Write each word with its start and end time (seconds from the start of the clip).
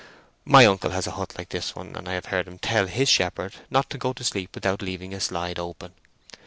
My 0.45 0.65
uncle 0.65 0.89
has 0.89 1.05
a 1.05 1.11
hut 1.11 1.35
like 1.37 1.49
this 1.49 1.75
one, 1.75 1.95
and 1.95 2.09
I 2.09 2.13
have 2.13 2.25
heard 2.25 2.47
him 2.47 2.57
tell 2.57 2.87
his 2.87 3.07
shepherd 3.07 3.57
not 3.69 3.87
to 3.91 3.99
go 3.99 4.13
to 4.13 4.23
sleep 4.23 4.55
without 4.55 4.81
leaving 4.81 5.13
a 5.13 5.19
slide 5.19 5.59
open. 5.59 5.93